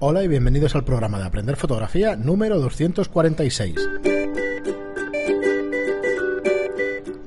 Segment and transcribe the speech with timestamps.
[0.00, 3.74] Hola y bienvenidos al programa de Aprender Fotografía número 246.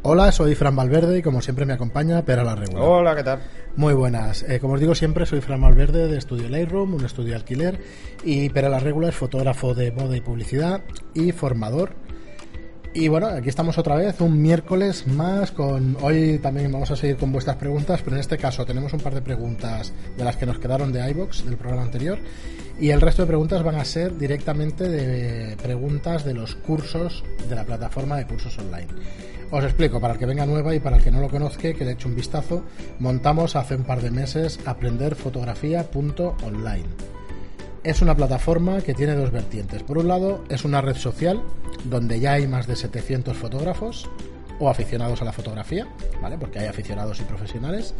[0.03, 2.81] Hola, soy Fran Valverde y como siempre me acompaña Pera la Regular.
[2.81, 3.39] Hola, ¿qué tal?
[3.75, 4.43] Muy buenas.
[4.43, 7.77] Eh, como os digo siempre, soy Fran Valverde de Estudio Lightroom, un estudio de alquiler,
[8.23, 10.79] y Pera la Regular es fotógrafo de moda y publicidad
[11.13, 11.93] y formador
[12.93, 15.95] y bueno, aquí estamos otra vez, un miércoles más con...
[16.01, 19.15] Hoy también vamos a seguir con vuestras preguntas, pero en este caso tenemos un par
[19.15, 22.19] de preguntas de las que nos quedaron de iBox del programa anterior
[22.81, 27.55] y el resto de preguntas van a ser directamente de preguntas de los cursos de
[27.55, 28.87] la plataforma de cursos online.
[29.51, 31.85] Os explico, para el que venga nueva y para el que no lo conozca, que
[31.85, 32.63] le eche un vistazo,
[32.99, 37.11] montamos hace un par de meses aprenderfotografía.online
[37.83, 39.83] es una plataforma que tiene dos vertientes.
[39.83, 41.41] Por un lado, es una red social
[41.85, 44.09] donde ya hay más de 700 fotógrafos
[44.59, 45.87] o aficionados a la fotografía,
[46.21, 46.37] ¿vale?
[46.37, 47.95] Porque hay aficionados y profesionales,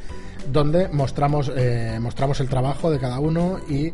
[0.52, 3.94] donde mostramos, eh, mostramos el trabajo de cada uno y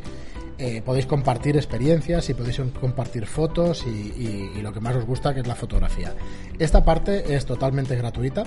[0.58, 5.34] eh, podéis compartir experiencias y podéis compartir fotos y, y, lo que más os gusta,
[5.34, 6.14] que es la fotografía.
[6.58, 8.44] Esta parte es totalmente gratuita,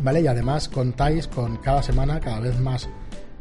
[0.00, 0.22] ¿vale?
[0.22, 2.88] Y además contáis con cada semana cada vez más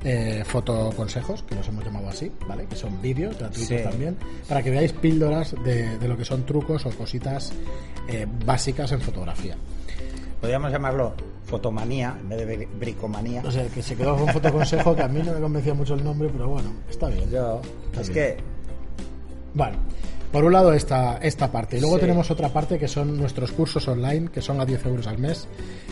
[0.05, 2.65] eh, fotoconsejos, que los hemos llamado así, ¿vale?
[2.65, 4.17] Que son vídeos gratuitos también,
[4.49, 7.53] para que veáis píldoras de, lo que son trucos o cositas
[8.09, 9.55] eh, básicas en fotografía.
[10.41, 11.13] Podríamos llamarlo
[11.45, 13.41] fotomanía en vez de bricomanía.
[13.45, 16.03] O sea, que se quedó con fotoconsejo, que a mí no me convencía mucho el
[16.03, 17.29] nombre, pero bueno, está bien.
[17.29, 17.61] Yo,
[17.99, 18.37] es que...
[19.53, 19.77] Bueno,
[20.33, 21.77] por un lado esta, esta parte.
[21.77, 25.05] Y luego tenemos otra parte que son nuestros cursos online, que son a 10 euros
[25.05, 25.47] al mes.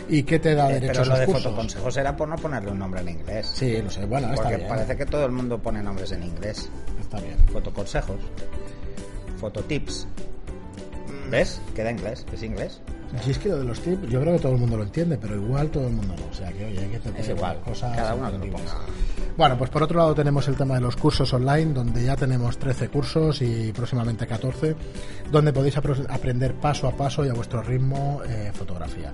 [0.08, 1.42] ¿Y qué te da eh, derecho a esos lo de cursos?
[1.44, 3.52] fotoconsejos era por no ponerle un nombre en inglés.
[3.54, 4.04] Sí, no sé.
[4.04, 4.66] Bueno, está bien.
[4.68, 6.68] parece que todo el mundo pone nombres en inglés.
[7.00, 7.38] Está bien.
[7.52, 8.18] Fotoconsejos.
[9.36, 10.08] Fototips.
[11.30, 11.60] ¿Ves?
[11.76, 12.26] Queda inglés.
[12.32, 12.80] Es inglés.
[13.20, 15.18] Si es que lo de los tips, yo creo que todo el mundo lo entiende,
[15.18, 16.30] pero igual todo el mundo no.
[16.30, 17.60] O sea, que oye, hay que tener es igual.
[17.60, 17.94] cosas.
[17.94, 18.72] Cada uno lo ponga.
[19.36, 22.58] Bueno, pues por otro lado tenemos el tema de los cursos online, donde ya tenemos
[22.58, 24.74] 13 cursos y próximamente 14,
[25.30, 29.12] donde podéis aprender paso a paso y a vuestro ritmo eh, fotografía.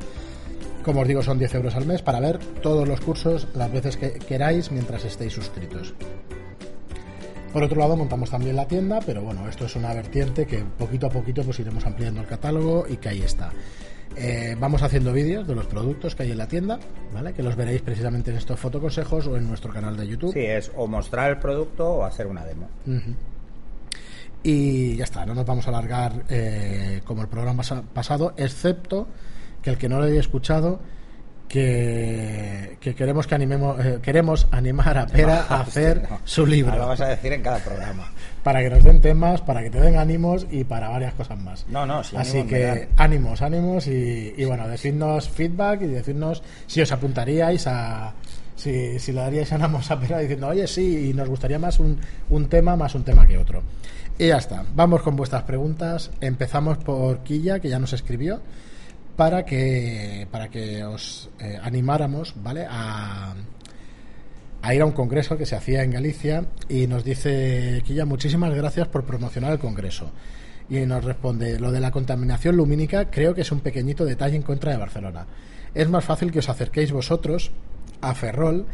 [0.84, 3.96] Como os digo, son 10 euros al mes para ver todos los cursos las veces
[3.96, 5.94] que queráis mientras estéis suscritos.
[7.52, 11.06] Por otro lado, montamos también la tienda, pero bueno, esto es una vertiente que poquito
[11.06, 13.52] a poquito pues iremos ampliando el catálogo y que ahí está.
[14.16, 16.78] Eh, vamos haciendo vídeos de los productos que hay en la tienda,
[17.12, 17.32] ¿vale?
[17.32, 20.32] Que los veréis precisamente en estos fotoconsejos o en nuestro canal de YouTube.
[20.32, 22.68] Sí, es o mostrar el producto o hacer una demo.
[24.42, 29.08] Y ya está, no nos vamos a alargar eh, como el programa pasado, excepto
[29.62, 30.80] que el que no lo haya escuchado
[31.48, 36.76] que, queremos que animemos eh, queremos animar a Pera a hacer su libro.
[36.76, 38.12] Lo vas a decir en cada programa.
[38.42, 41.66] Para que nos den temas, para que te den ánimos y para varias cosas más.
[41.68, 46.92] No, no, sí, Así que ánimos, ánimos y, bueno, decidnos feedback y decirnos si os
[46.92, 48.14] apuntaríais a
[48.54, 51.98] si, si le daríais ánimos a Pera diciendo, oye, sí, y nos gustaría más un,
[52.30, 53.62] un tema más un tema que otro.
[54.18, 54.64] Y ya está.
[54.74, 56.10] Vamos con vuestras preguntas.
[56.20, 58.40] Empezamos por Quilla, que ya nos escribió
[59.18, 62.64] para que, para que os eh, animáramos ¿vale?
[62.70, 63.34] A,
[64.62, 68.54] a, ir a un congreso que se hacía en Galicia y nos dice Quilla, muchísimas
[68.54, 70.12] gracias por promocionar el congreso.
[70.70, 74.42] Y nos responde, lo de la contaminación lumínica creo que es un pequeñito detalle en
[74.42, 75.26] contra de Barcelona.
[75.74, 77.50] Es más fácil que os acerquéis vosotros
[78.00, 78.66] a Ferrol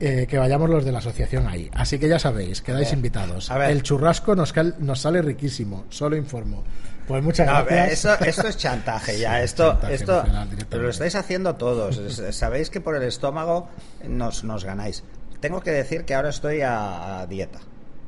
[0.00, 1.70] eh, que vayamos los de la asociación ahí.
[1.72, 3.50] Así que ya sabéis, quedáis invitados.
[3.50, 6.64] El churrasco nos, nos sale riquísimo, solo informo.
[7.06, 8.20] Pues muchas gracias.
[8.22, 9.42] esto es chantaje ya.
[9.44, 10.24] Esto, esto
[10.70, 12.00] lo estáis haciendo todos.
[12.34, 13.68] Sabéis que por el estómago
[14.08, 15.04] nos, nos ganáis.
[15.40, 17.58] Tengo que decir que ahora estoy a, dieta.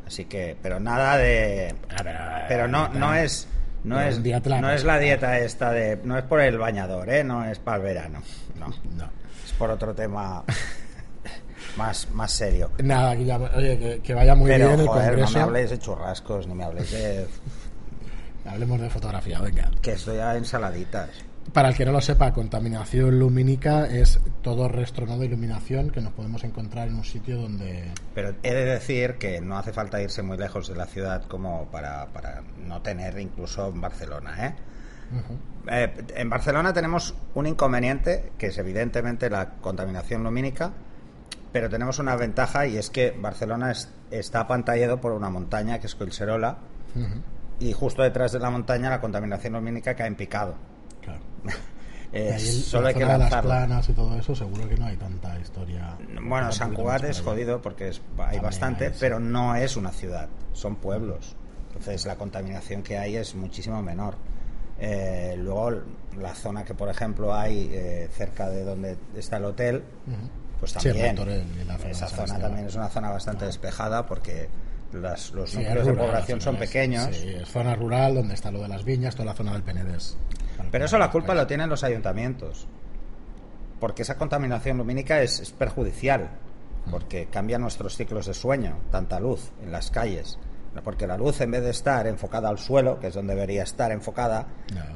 [0.06, 1.74] Así que, pero nada de.
[2.48, 3.48] Pero no, no es.
[3.84, 6.00] No es, no es la dieta esta de.
[6.02, 7.22] No es por el bañador, ¿eh?
[7.22, 8.22] No es para el verano.
[8.58, 8.68] No.
[8.96, 9.10] no.
[9.44, 10.42] Es por otro tema.
[11.76, 12.70] más, más serio.
[12.82, 16.54] Nada, que, oye, que, vaya muy bien el joder, No me habléis de churrascos, ni
[16.54, 17.26] me habléis de
[18.48, 19.70] Hablemos de fotografía, venga.
[19.82, 21.10] Que estoy a ensaladitas.
[21.52, 26.12] Para el que no lo sepa, contaminación lumínica es todo restronado de iluminación que nos
[26.12, 27.92] podemos encontrar en un sitio donde...
[28.14, 31.66] Pero he de decir que no hace falta irse muy lejos de la ciudad como
[31.70, 34.54] para, para no tener incluso en Barcelona, ¿eh?
[35.68, 35.92] ¿eh?
[36.16, 40.72] en Barcelona tenemos un inconveniente, que es evidentemente la contaminación lumínica,
[41.52, 43.72] pero tenemos una ventaja y es que Barcelona
[44.10, 46.58] está apantallado por una montaña que es Collserola,
[47.58, 50.54] y justo detrás de la montaña la contaminación lumínica cae en picado.
[51.02, 51.20] Claro.
[52.40, 53.50] solo hay que lanzarlo.
[53.50, 55.96] las planas y todo eso, seguro que no hay tanta historia.
[56.22, 61.36] Bueno, San Cugat es jodido porque hay bastante, pero no es una ciudad, son pueblos.
[61.68, 64.14] Entonces la contaminación que hay es muchísimo menor.
[64.78, 65.82] Eh, luego
[66.18, 69.82] la zona que por ejemplo hay eh, cerca de donde está el hotel,
[70.58, 71.18] pues también
[71.90, 74.48] esa zona también es una zona bastante despejada porque
[74.92, 77.14] los núcleos de población son pequeños.
[77.14, 80.16] Sí, es zona rural donde está lo de las viñas, toda la zona del Penedés.
[80.70, 82.66] Pero eso la culpa lo tienen los ayuntamientos.
[83.80, 86.30] Porque esa contaminación lumínica es, perjudicial.
[86.86, 86.90] Mm.
[86.90, 90.38] Porque cambia nuestros ciclos de sueño, tanta luz en las calles.
[90.82, 93.92] Porque la luz, en vez de estar enfocada al suelo, que es donde debería estar
[93.92, 94.46] enfocada,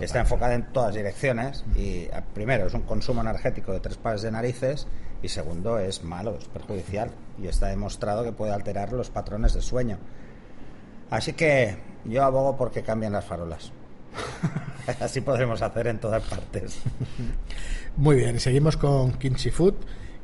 [0.00, 1.64] está enfocada en todas direcciones.
[1.76, 4.86] Y primero, es un consumo energético de tres pares de narices.
[5.22, 7.10] Y segundo, es malo, es perjudicial.
[7.42, 9.98] Y está demostrado que puede alterar los patrones de sueño.
[11.10, 13.72] Así que yo abogo porque cambien las farolas.
[15.00, 16.80] Así podremos hacer en todas partes.
[17.96, 19.74] Muy bien, y seguimos con Kimchi Food,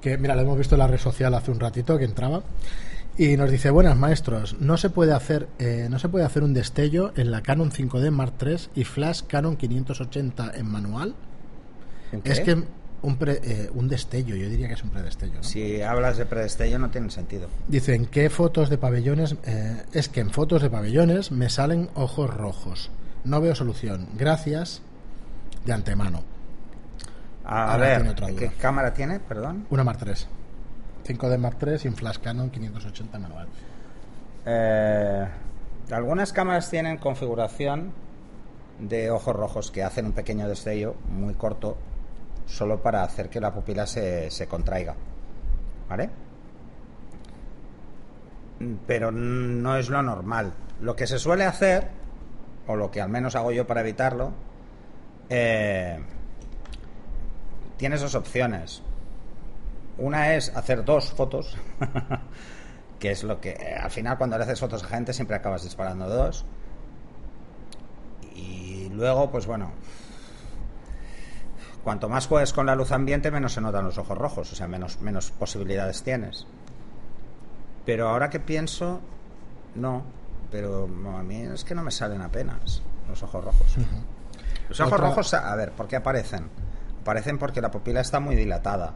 [0.01, 2.43] que mira, lo hemos visto en la red social hace un ratito que entraba.
[3.19, 6.53] Y nos dice, buenas maestros, no se puede hacer, eh, no se puede hacer un
[6.53, 11.15] destello en la Canon 5D Mark III y Flash Canon 580 en manual.
[12.25, 15.43] Es que un, eh, un destello, yo diría que es un predestello.
[15.43, 17.49] Si hablas de predestello no tiene sentido.
[17.69, 22.29] Dicen que fotos de pabellones, eh, es que en fotos de pabellones me salen ojos
[22.29, 22.91] rojos.
[23.25, 24.09] No veo solución.
[24.17, 24.83] Gracias
[25.65, 26.23] de antemano.
[27.45, 29.21] A, ver, ¿qué cámara tiene?
[29.21, 29.67] Perdón.
[29.71, 30.01] Una Mark
[31.07, 31.19] 3.
[31.19, 33.49] 5D Mark III y un Flash Canon 580 manual.
[34.45, 35.27] Eh,
[35.91, 37.93] algunas cámaras tienen configuración
[38.79, 41.79] de ojos rojos que hacen un pequeño destello muy corto
[42.47, 44.95] solo para hacer que la pupila se, se contraiga.
[45.89, 46.11] ¿Vale?
[48.87, 50.53] Pero no es lo normal.
[50.81, 51.89] Lo que se suele hacer
[52.67, 54.33] o lo que al menos hago yo para evitarlo,
[55.29, 55.99] eh,
[57.77, 58.83] tienes dos opciones.
[59.99, 61.57] Una es hacer dos fotos,
[62.99, 65.63] que es lo que eh, al final cuando le haces fotos a gente siempre acabas
[65.63, 66.45] disparando dos.
[68.35, 69.73] Y luego, pues bueno,
[71.83, 74.69] cuanto más juegues con la luz ambiente, menos se notan los ojos rojos, o sea,
[74.69, 76.47] menos, menos posibilidades tienes.
[77.87, 79.01] Pero ahora que pienso,
[79.75, 80.03] no,
[80.51, 80.85] pero
[81.17, 83.77] a mí es que no me salen apenas los ojos rojos.
[84.69, 86.51] Los ojos rojos, a ver, ¿por qué aparecen?
[87.03, 88.95] Aparecen porque la pupila está muy dilatada.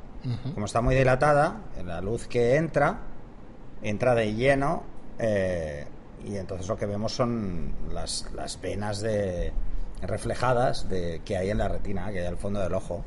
[0.55, 2.99] Como está muy dilatada, la luz que entra,
[3.83, 4.83] entra de lleno
[5.19, 5.87] eh,
[6.25, 9.53] y entonces lo que vemos son las, las venas de,
[10.03, 13.03] reflejadas de, que hay en la retina, que hay al fondo del ojo.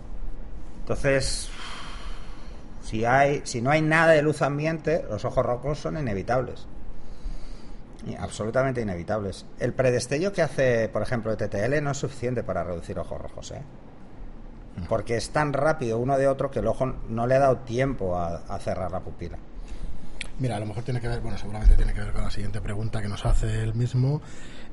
[0.79, 1.49] Entonces,
[2.81, 6.67] si, hay, si no hay nada de luz ambiente, los ojos rojos son inevitables
[8.19, 9.45] absolutamente inevitables.
[9.59, 13.51] El predestello que hace, por ejemplo, el TTL no es suficiente para reducir ojos rojos,
[13.51, 13.61] ¿eh?
[14.89, 18.17] Porque es tan rápido uno de otro que el ojo no le ha dado tiempo
[18.17, 19.37] a, cerrar la pupila.
[20.39, 22.59] Mira, a lo mejor tiene que ver, bueno, seguramente tiene que ver con la siguiente
[22.59, 24.21] pregunta que nos hace él mismo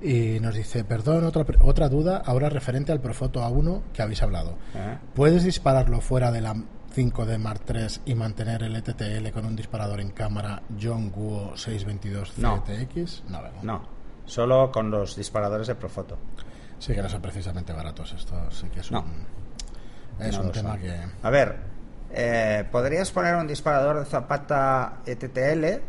[0.00, 4.56] y nos dice, perdón, otra, otra duda, ahora referente al Profoto A1 que habéis hablado.
[4.75, 4.97] ¿Eh?
[5.14, 10.00] ¿Puedes dispararlo fuera de la 5D Mark III y mantener el ETTL con un disparador
[10.00, 13.25] en cámara John Guo 622 CTX?
[13.29, 13.82] No, no,
[14.25, 16.19] solo con los disparadores de Profoto.
[16.79, 18.12] Sí, que no son precisamente baratos.
[18.12, 19.05] Esto sí que es un,
[20.22, 20.94] es un tema que.
[21.22, 21.56] A ver,
[22.12, 25.82] eh, ¿podrías poner un disparador de Zapata ETTL?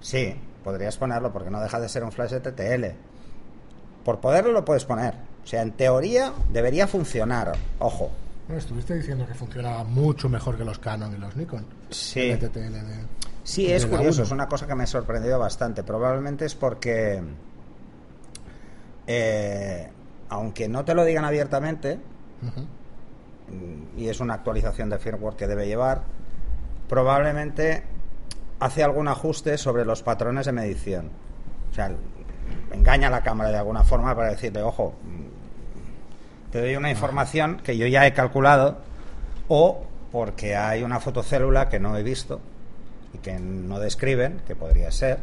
[0.00, 2.96] Sí, podrías ponerlo porque no deja de ser un flash ETTL.
[4.04, 5.14] Por poderlo lo puedes poner.
[5.42, 7.52] O sea, en teoría debería funcionar.
[7.78, 8.10] Ojo,
[8.56, 11.66] estuviste diciendo que funcionaba mucho mejor que los Canon y los Nikon.
[11.90, 12.38] Sí.
[13.42, 15.82] sí, es curioso, es una cosa que me ha sorprendido bastante.
[15.82, 17.22] Probablemente es porque,
[19.06, 19.90] eh,
[20.28, 21.98] aunque no te lo digan abiertamente,
[23.96, 26.02] y es una actualización de firmware que debe llevar,
[26.88, 27.82] probablemente
[28.58, 31.10] hace algún ajuste sobre los patrones de medición.
[31.70, 31.90] O sea,
[32.72, 34.94] engaña a la cámara de alguna forma para decirle, ojo,
[36.52, 38.78] te doy una información que yo ya he calculado
[39.48, 42.40] o porque hay una fotocélula que no he visto
[43.14, 45.18] y que no describen, que podría ser,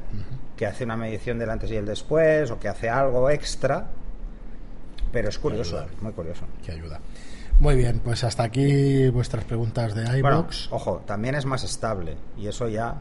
[0.55, 3.88] que hace una medición del antes y el después o que hace algo extra,
[5.12, 6.46] pero es curioso, muy curioso.
[6.65, 7.00] Que ayuda.
[7.59, 10.71] Muy bien, pues hasta aquí vuestras preguntas de iBox.
[10.71, 12.99] ojo, también es más estable y eso ya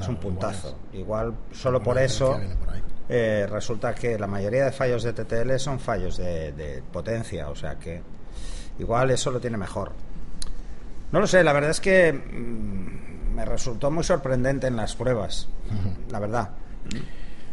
[0.00, 0.76] es un puntazo.
[0.92, 2.40] Igual, solo por eso
[3.08, 7.78] eh, resulta que la mayoría de fallos de TTL son fallos de, potencia, o sea
[7.78, 8.02] que
[8.78, 9.92] igual eso lo tiene mejor.
[11.10, 15.48] No lo sé, la verdad es que mm, me resultó muy sorprendente en las pruebas,
[16.10, 16.50] la verdad.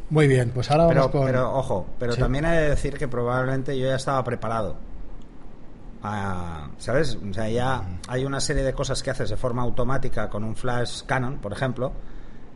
[0.10, 3.78] Muy bien, pues ahora vamos pero, Pero ojo, pero también hay que decir que probablemente
[3.78, 4.78] yo ya estaba preparado.
[6.02, 7.18] ¿Sabes?
[7.18, 10.56] O sea, ya hay una serie de cosas que haces de forma automática con un
[10.56, 11.92] flash Canon, por ejemplo,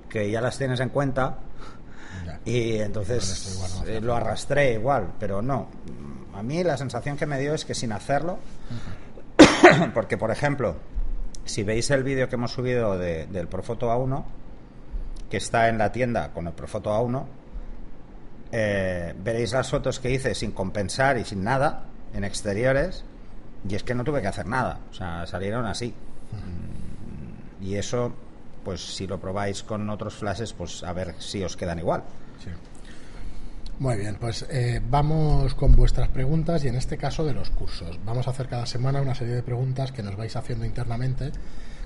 [0.09, 1.39] que ya las tienes en cuenta
[2.45, 5.67] y entonces eh, lo arrastré igual, pero no.
[6.33, 8.39] A mí la sensación que me dio es que sin hacerlo,
[9.93, 10.75] porque por ejemplo,
[11.43, 14.23] si veis el vídeo que hemos subido del Profoto A1,
[15.29, 17.25] que está en la tienda con el Profoto A1,
[18.51, 23.03] eh, veréis las fotos que hice sin compensar y sin nada en exteriores
[23.67, 25.93] y es que no tuve que hacer nada, o sea, salieron así.
[27.61, 28.13] Y eso,
[28.63, 32.03] pues si lo probáis con otros flashes, pues a ver si os quedan igual.
[33.79, 37.99] Muy bien, pues eh, vamos con vuestras preguntas y en este caso de los cursos.
[38.05, 41.31] Vamos a hacer cada semana una serie de preguntas que nos vais haciendo internamente,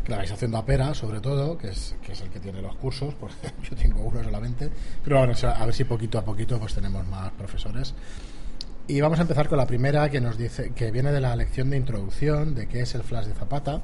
[0.03, 2.61] que la vais haciendo a Pera, sobre todo, que es, que es el que tiene
[2.61, 4.69] los cursos, porque yo tengo uno solamente,
[5.03, 7.93] pero bueno, a ver si poquito a poquito pues tenemos más profesores.
[8.89, 11.69] Y vamos a empezar con la primera que nos dice que viene de la lección
[11.69, 13.81] de introducción de qué es el flash de Zapata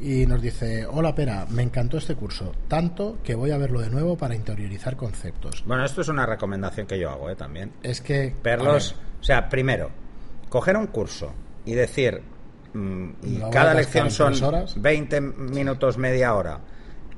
[0.00, 3.88] y nos dice, hola Pera, me encantó este curso, tanto que voy a verlo de
[3.88, 5.62] nuevo para interiorizar conceptos.
[5.64, 7.36] Bueno, esto es una recomendación que yo hago ¿eh?
[7.36, 7.72] también.
[7.84, 8.34] Es que...
[8.42, 9.90] Verlos, o sea, primero,
[10.48, 11.32] coger un curso
[11.64, 12.20] y decir,
[12.74, 14.34] mm, y cada lección son
[14.74, 16.58] 20 minutos, media hora,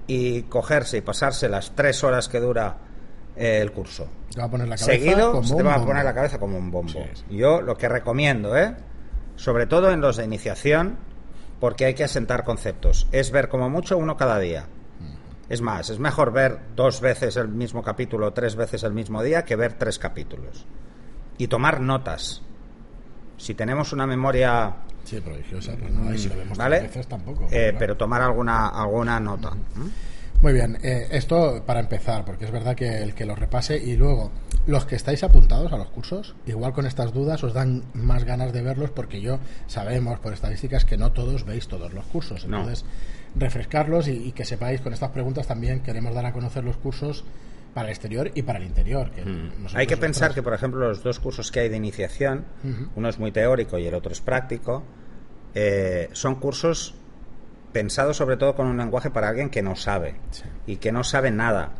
[0.06, 2.76] y cogerse y pasarse las tres horas que dura
[3.36, 4.08] eh, el curso.
[4.30, 6.70] Te va a poner la cabeza Seguido, te va a poner la cabeza como un
[6.70, 7.04] bombo.
[7.30, 8.74] Yo lo que recomiendo, ¿eh?
[9.36, 10.96] sobre todo en los de iniciación,
[11.60, 13.08] porque hay que asentar conceptos.
[13.12, 14.66] Es ver como mucho uno cada día.
[15.48, 19.44] Es más, es mejor ver dos veces el mismo capítulo, tres veces el mismo día,
[19.44, 20.64] que ver tres capítulos.
[21.36, 22.42] Y tomar notas.
[23.36, 24.74] Si tenemos una memoria...
[25.04, 26.80] Sí, prodigiosa, pues no, si lo vemos ¿vale?
[26.80, 27.46] veces tampoco.
[27.50, 29.50] Eh, pero tomar alguna, alguna nota.
[30.44, 33.96] Muy bien, eh, esto para empezar, porque es verdad que el que lo repase y
[33.96, 34.30] luego
[34.66, 38.52] los que estáis apuntados a los cursos, igual con estas dudas os dan más ganas
[38.52, 42.44] de verlos porque yo sabemos por estadísticas que no todos veis todos los cursos.
[42.44, 42.84] Entonces,
[43.34, 47.24] refrescarlos y, que sepáis con estas preguntas también queremos dar a conocer los cursos
[47.72, 49.12] para el exterior y para el interior.
[49.12, 49.74] Mm.
[49.74, 52.44] Hay que pensar que, por ejemplo, los dos cursos que hay de iniciación,
[52.94, 54.82] uno es muy teórico y el otro es práctico,
[55.54, 56.96] eh, son cursos
[57.74, 60.14] pensados sobre todo con un lenguaje para alguien que no sabe
[60.66, 61.72] y que no sabe nada.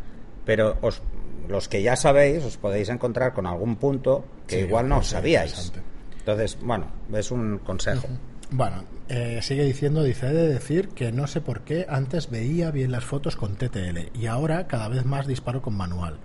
[0.45, 1.01] Pero os
[1.49, 5.73] los que ya sabéis os podéis encontrar con algún punto que igual no sabíais.
[6.19, 8.09] Entonces, bueno, es un consejo.
[8.51, 12.71] Bueno, eh, sigue diciendo, dice, he de decir que no sé por qué antes veía
[12.71, 16.19] bien las fotos con TTL y ahora cada vez más disparo con manual.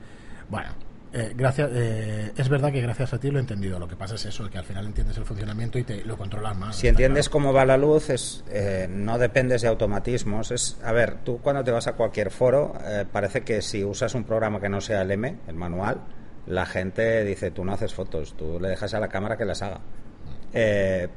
[0.50, 0.70] Bueno,
[1.12, 3.80] eh, gracias, eh, es verdad que gracias a ti lo he entendido.
[3.80, 6.56] Lo que pasa es eso, que al final entiendes el funcionamiento y te lo controlas
[6.56, 6.76] más.
[6.76, 10.52] Si entiendes cómo va la luz, es, eh, no dependes de automatismos.
[10.52, 12.74] Es, a ver, tú cuando te vas a cualquier foro,
[13.12, 16.02] parece que si usas un programa que no sea el M, el manual,
[16.46, 19.62] la gente dice, tú no haces fotos, tú le dejas a la cámara que las
[19.64, 19.82] haga.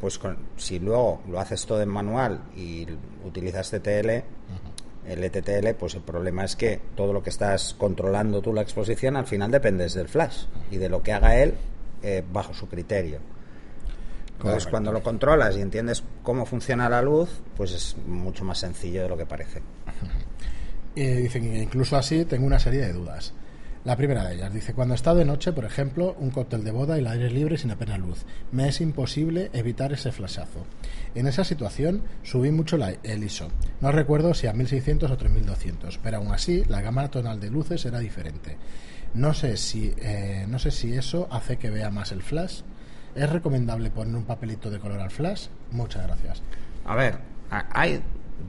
[0.01, 0.21] pues
[0.57, 2.87] si luego lo haces todo en manual y
[3.25, 4.25] utilizas TTL,
[5.07, 9.17] el ETTL, pues el problema es que todo lo que estás controlando tú la exposición
[9.17, 11.55] al final dependes del flash y de lo que haga él
[12.03, 13.21] eh, bajo su criterio.
[14.39, 19.03] Entonces, cuando lo controlas y entiendes cómo funciona la luz, pues es mucho más sencillo
[19.03, 19.63] de lo que parece.
[20.97, 23.33] Y dicen, incluso así tengo una serie de dudas.
[23.85, 26.97] La primera de ellas dice, cuando está de noche, por ejemplo, un cóctel de boda
[26.97, 30.65] y el aire libre sin apenas luz, me es imposible evitar ese flashazo.
[31.17, 33.49] En esa situación subí mucho el ISO.
[33.81, 37.85] No recuerdo si a 1600 o 3200, pero aún así la gama tonal de luces
[37.85, 38.57] era diferente.
[39.15, 42.61] No sé si, eh, no sé si eso hace que vea más el flash.
[43.17, 45.49] ¿Es recomendable poner un papelito de color al flash?
[45.73, 46.41] Muchas gracias.
[46.85, 47.19] A ver,
[47.51, 48.01] hay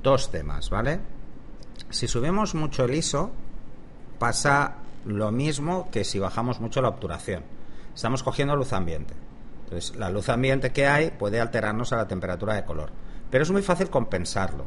[0.03, 0.99] dos temas, ¿vale?
[1.89, 3.31] Si subimos mucho el ISO,
[4.19, 7.43] pasa lo mismo que si bajamos mucho la obturación.
[7.93, 9.13] Estamos cogiendo luz ambiente.
[9.65, 12.91] Entonces, la luz ambiente que hay puede alterarnos a la temperatura de color.
[13.29, 14.65] Pero es muy fácil compensarlo.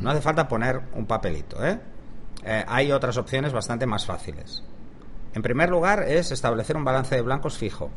[0.00, 1.64] No hace falta poner un papelito.
[1.64, 1.78] ¿eh?
[2.44, 4.64] Eh, hay otras opciones bastante más fáciles.
[5.34, 7.90] En primer lugar, es establecer un balance de blancos fijo.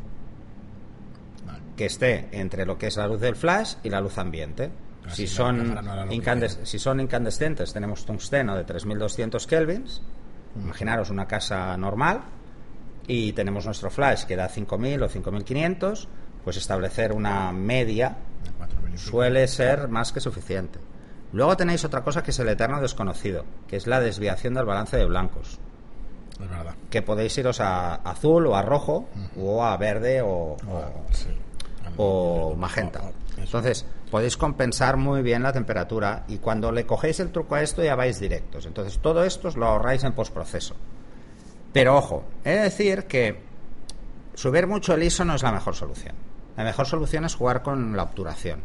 [1.76, 4.70] Que esté entre lo que es la luz del flash y la luz ambiente.
[5.08, 5.76] Si son,
[6.62, 10.02] si son incandescentes, tenemos tungsteno de 3200 kelvins
[10.56, 12.22] Imaginaros una casa normal
[13.06, 16.06] y tenemos nuestro flash que da 5.000 o 5.500,
[16.44, 18.16] pues establecer una media
[18.96, 20.78] suele ser más que suficiente.
[21.32, 24.96] Luego tenéis otra cosa que es el eterno desconocido, que es la desviación del balance
[24.96, 25.58] de blancos.
[26.90, 30.56] Que podéis iros a azul o a rojo o a verde o,
[31.96, 33.00] o magenta.
[33.38, 37.82] Entonces, podéis compensar muy bien la temperatura y cuando le cogéis el truco a esto
[37.82, 38.66] ya vais directos.
[38.66, 40.76] Entonces, todo esto os lo ahorráis en postproceso.
[41.72, 43.40] Pero ojo, he de decir que
[44.34, 46.14] subir mucho el ISO no es la mejor solución.
[46.58, 48.60] La mejor solución es jugar con la obturación.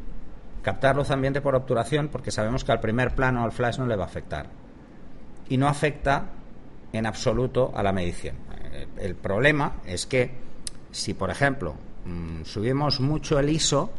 [0.63, 3.96] Captar luz ambiente por obturación porque sabemos que al primer plano al flash no le
[3.96, 4.48] va a afectar.
[5.48, 6.25] Y no afecta
[6.92, 8.36] en absoluto a la medición.
[8.98, 10.30] El problema es que
[10.92, 13.94] si, por ejemplo, mm, subimos mucho el ISO,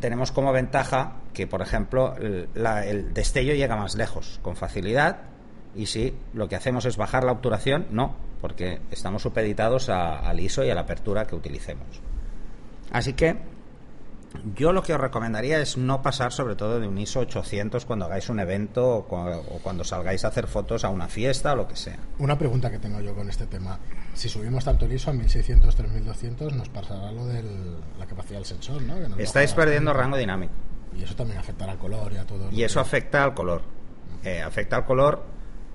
[0.00, 5.22] tenemos como ventaja que, por ejemplo, el, destello llega más lejos, con facilidad,
[5.74, 10.64] Y si lo que hacemos es bajar la obturación, no, porque estamos supeditados al ISO
[10.64, 12.02] y a la apertura que utilicemos.
[12.90, 13.38] Así que
[14.56, 18.06] yo lo que os recomendaría es no pasar sobre todo de un ISO 800 cuando
[18.06, 21.76] hagáis un evento o cuando salgáis a hacer fotos a una fiesta o lo que
[21.76, 21.98] sea.
[22.18, 23.78] Una pregunta que tengo yo con este tema.
[24.14, 27.42] Si subimos tanto el ISO a 1600, 3200, nos pasará lo de
[27.98, 28.96] la capacidad del sensor, ¿no?
[29.18, 30.52] Estáis perdiendo rango dinámico.
[30.96, 32.50] Y eso también afectará al color y a todo.
[32.50, 33.62] Y eso afecta al color.
[34.24, 35.24] Eh, afecta al color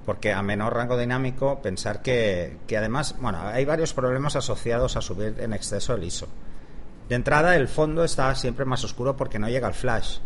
[0.06, 5.02] porque a menor rango dinámico, pensar que, que además, bueno, hay varios problemas asociados a
[5.02, 6.30] subir en exceso el ISO.
[7.10, 10.20] De entrada, el fondo está siempre más oscuro porque no llega el flash.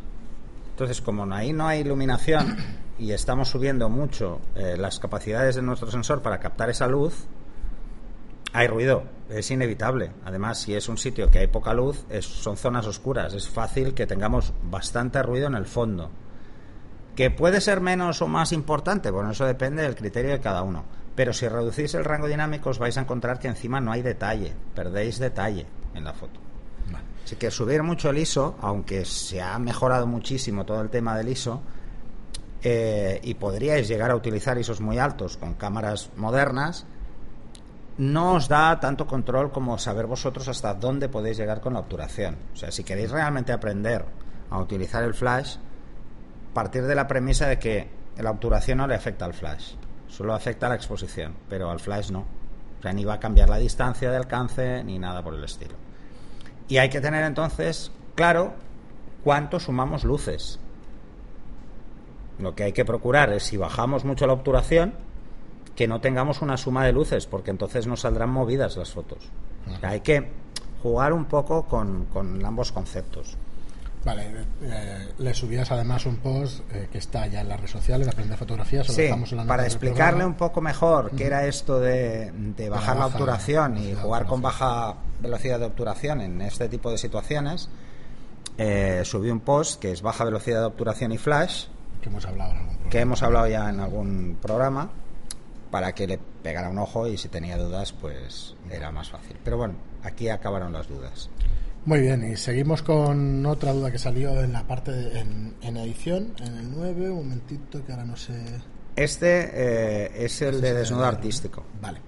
[0.72, 2.58] Entonces, como ahí no hay iluminación
[2.98, 7.28] y estamos subiendo mucho eh, las capacidades de nuestro sensor para captar esa luz,
[8.54, 10.12] hay ruido, es inevitable.
[10.26, 14.08] Además, si es un sitio que hay poca luz, son zonas oscuras, es fácil que
[14.08, 16.10] tengamos bastante ruido en el fondo.
[17.16, 19.12] ¿Que puede ser menos o más importante?
[19.12, 20.84] Bueno, eso depende del criterio de cada uno.
[21.16, 24.54] Pero si reducís el rango dinámico, os vais a encontrar que encima no hay detalle,
[24.74, 26.41] perdéis detalle en la foto.
[27.24, 31.30] Así que subir mucho el ISO, aunque se ha mejorado muchísimo todo el tema del
[31.30, 31.62] ISO,
[32.64, 36.86] eh, y podríais llegar a utilizar ISOs muy altos con cámaras modernas,
[37.98, 42.38] no os da tanto control como saber vosotros hasta dónde podéis llegar con la obturación.
[42.54, 44.06] O sea, si queréis realmente aprender
[44.50, 45.58] a utilizar el flash,
[46.54, 49.74] partir de la premisa de que la obturación no le afecta al flash,
[50.08, 52.26] solo afecta a la exposición, pero al flash no.
[52.80, 55.81] O sea, ni va a cambiar la distancia de alcance ni nada por el estilo.
[56.68, 58.54] Y hay que tener entonces claro
[59.24, 60.60] cuánto sumamos luces.
[62.40, 64.94] Lo que hay que procurar es si bajamos mucho la obturación,
[65.76, 69.30] que no tengamos una suma de luces, porque entonces nos saldrán movidas las fotos.
[69.82, 70.28] hay que
[70.82, 72.08] jugar un poco con,
[72.44, 73.38] ambos conceptos.
[74.04, 74.32] Vale,
[74.64, 78.12] eh, le subías además un post eh, que está ya en las redes sociales, de
[78.12, 78.84] aprender fotografía.
[78.84, 79.10] Sí,
[79.48, 82.32] para explicarle un poco mejor qué era esto de,
[82.70, 87.70] bajar la, obturación y jugar con baja velocidad de obturación en este tipo de situaciones,
[88.58, 91.68] eh, subí un post que es baja velocidad de obturación y flash.
[92.02, 92.54] Que hemos hablado,
[92.90, 94.90] que hemos hablado ya en algún programa
[95.70, 99.38] para que le pegara un ojo y si tenía dudas pues era más fácil.
[99.44, 101.30] Pero bueno, aquí acabaron las dudas.
[101.84, 106.58] Muy bien, y seguimos con otra duda que salió en la parte en, edición, en
[106.58, 108.34] el 9, un momentito que ahora no sé.
[108.96, 111.64] Este eh, es el de desnudo artístico.
[111.82, 112.00] Vale.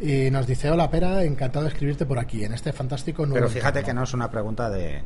[0.00, 3.46] Y nos dice, hola Pera, encantado de escribirte por aquí, en este fantástico nuevo...
[3.46, 5.02] Pero fíjate que no es una pregunta de,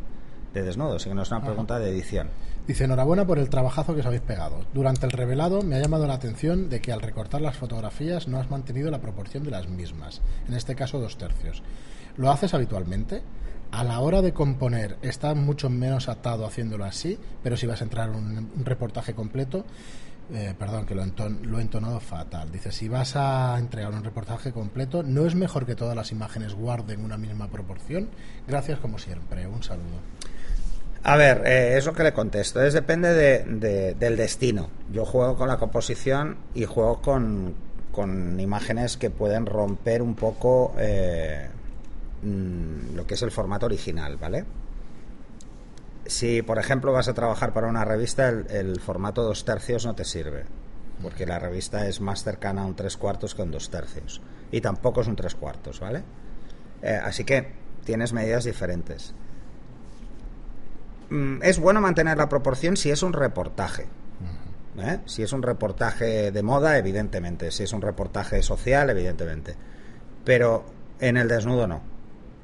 [0.55, 2.31] de desnudo, sino que no es una pregunta de edición.
[2.67, 4.65] Dice, enhorabuena por el trabajazo que os habéis pegado.
[4.73, 8.41] Durante el revelado me ha llamado la atención de que al recortar las fotografías no
[8.41, 11.63] has mantenido la proporción de las mismas, en este caso dos tercios.
[12.17, 13.23] ¿Lo haces habitualmente?
[13.77, 17.85] A la hora de componer está mucho menos atado haciéndolo así, pero si vas a
[17.85, 19.67] entrar un, un reportaje completo,
[20.33, 21.05] eh, perdón, que lo,
[21.43, 22.51] lo he entonado fatal.
[22.51, 26.55] Dice, si vas a entregar un reportaje completo, ¿no es mejor que todas las imágenes
[26.55, 28.09] guarden una misma proporción?
[28.49, 29.47] Gracias como siempre.
[29.47, 30.01] Un saludo.
[31.03, 32.63] A ver, eh, es lo que le contesto.
[32.63, 34.71] Es depende del destino.
[34.91, 37.53] Yo juego con la composición y juego con,
[37.93, 41.51] con imágenes que pueden romper un poco eh,
[42.23, 44.45] mm, lo que es el formato original, ¿vale?
[46.07, 50.05] si, por ejemplo, vas a trabajar para una revista, el, formato dos tercios no te
[50.05, 50.45] sirve,
[51.03, 54.21] porque la revista es más cercana a un tres cuartos que un dos tercios.
[54.51, 56.03] Y tampoco es un tres cuartos, ¿vale?
[56.83, 57.53] Eh, así que
[57.85, 59.15] tienes medidas diferentes.
[61.11, 63.87] Mm, es bueno mantener la proporción si es un reportaje.
[64.79, 65.01] ¿eh?
[65.07, 67.51] Si es un reportaje de moda, evidentemente.
[67.51, 69.57] Si es un reportaje social, evidentemente.
[70.25, 70.65] Pero
[71.01, 71.96] en el desnudo no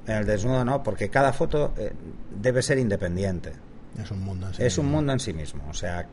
[0.06, 1.92] en el desnudo no, porque cada foto eh,
[2.30, 3.52] debe ser independiente.
[4.00, 5.64] Es un mundo en sí Es un mundo en sí mismo.
[5.68, 6.06] O sea,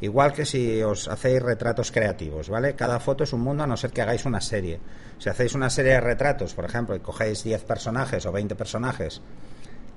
[0.00, 2.74] igual que si os hacéis retratos creativos, ¿vale?
[2.74, 4.78] Cada foto es un mundo a no ser que hagáis una serie.
[5.18, 9.20] Si hacéis una serie de retratos, por ejemplo, y cogéis 10 personajes o 20 personajes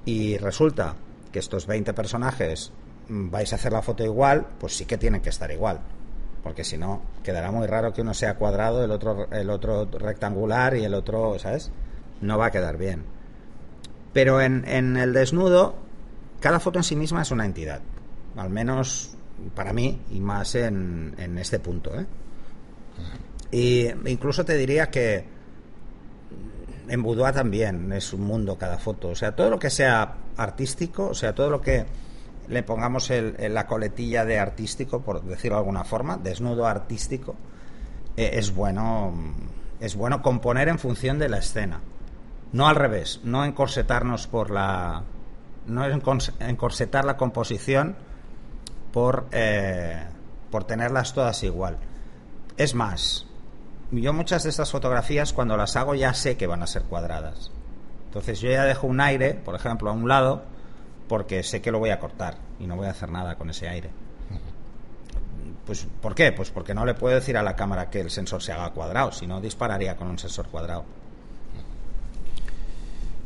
[0.06, 0.96] y resulta
[1.32, 2.72] que estos 20 personajes
[3.10, 5.82] mm, vais a hacer la foto igual, pues sí que tienen que estar igual.
[6.44, 10.78] Porque si no, quedará muy raro que uno sea cuadrado, el otro, el otro rectangular
[10.78, 11.72] y el otro, ¿sabes?
[12.22, 13.15] No va a quedar bien.
[14.16, 15.76] Pero en, el desnudo,
[16.40, 17.82] cada foto en sí misma es una entidad.
[18.38, 19.14] Al menos
[19.54, 21.92] para mí y más en, este punto.
[22.00, 22.06] ¿eh?
[23.52, 25.26] Y incluso te diría que
[26.88, 29.10] en boudoir también es un mundo cada foto.
[29.10, 31.86] O sea, todo lo que sea artístico, o sea, todo lo que
[32.48, 37.36] le pongamos la coletilla de artístico, por decirlo de alguna forma, desnudo artístico,
[38.16, 39.14] eh, es bueno
[39.82, 41.82] es bueno componer en función de la escena.
[42.52, 45.04] No al revés, no encorsetarnos por la.
[45.68, 47.96] No encorsetar la composición
[48.94, 50.06] por, eh,
[50.52, 51.78] por tenerlas todas igual.
[52.56, 53.26] Es más,
[53.92, 57.52] yo muchas de estas fotografías cuando las hago ya sé que van a ser cuadradas.
[58.06, 60.44] Entonces yo ya dejo un aire, por ejemplo, a un lado,
[61.08, 63.68] porque sé que lo voy a cortar y no voy a hacer nada con ese
[63.68, 63.90] aire.
[65.66, 66.32] Pues, ¿Por qué?
[66.32, 69.12] Pues porque no le puedo decir a la cámara que el sensor se haga cuadrado,
[69.12, 70.86] si no dispararía con un sensor cuadrado.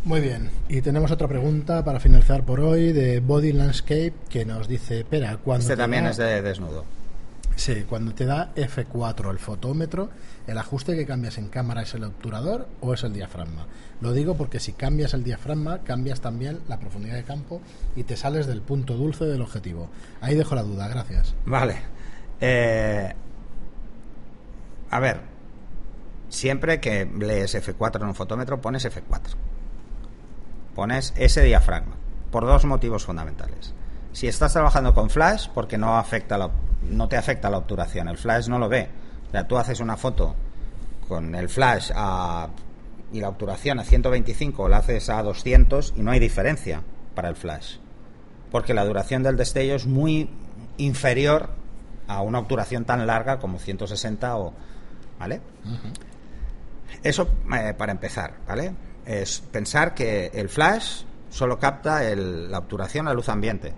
[0.06, 4.68] Muy bien, y tenemos otra pregunta para finalizar por hoy de Body Landscape que nos
[4.68, 5.64] dice, espera, cuando...
[5.64, 6.86] Este también es de desnudo.
[7.58, 10.10] Sí, cuando te da F4 el fotómetro,
[10.48, 13.68] ¿el ajuste que cambias en cámara es el obturador o es el diafragma?
[14.00, 17.60] Lo digo porque si cambias el diafragma, cambias también la profundidad de campo
[17.98, 19.90] y te sales del punto dulce del objetivo.
[20.22, 21.36] Ahí dejo la duda, gracias.
[21.46, 21.76] Vale.
[22.40, 23.14] Eh,
[24.90, 25.20] a ver,
[26.30, 29.36] siempre que lees F4 en un fotómetro, pones F4.
[30.80, 31.98] Pones ese diafragma,
[32.32, 33.74] por dos motivos fundamentales.
[34.14, 36.52] Si estás trabajando con flash, porque no, afecta la,
[36.84, 38.88] no te afecta la obturación, el flash no lo ve.
[39.28, 40.36] O sea, tú haces una foto
[41.06, 41.92] con el flash
[43.12, 46.82] y la obturación a 125 la haces a 200 y no hay diferencia
[47.14, 47.76] para el flash.
[48.50, 50.30] Porque la duración del destello es muy
[50.78, 51.50] inferior
[52.08, 54.54] a una obturación tan larga como 160 o...
[55.20, 55.42] ¿Vale?
[57.04, 58.74] Eso eh, para empezar, ¿vale?
[59.10, 63.74] Es pensar que el flash solo capta la obturación a luz ambiente.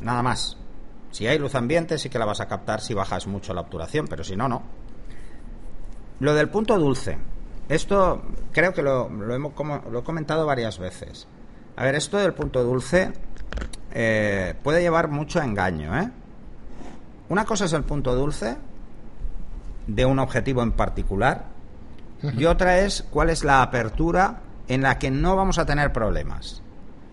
[0.00, 0.56] Nada más.
[1.10, 4.06] Si hay luz ambiente sí que la vas a captar si bajas mucho la obturación,
[4.06, 4.62] pero si no, no.
[6.20, 7.18] Lo del punto dulce.
[7.68, 9.52] Esto creo que lo, hemos,
[9.90, 11.26] lo he comentado varias veces.
[11.74, 13.12] A ver, esto del punto dulce
[13.92, 16.12] eh, puede llevar mucho engaño, ¿eh?
[17.28, 18.56] Una cosa es el punto dulce
[19.88, 21.46] de un objetivo en particular
[22.22, 26.62] y otra es cuál es la apertura en la que no vamos a tener problemas,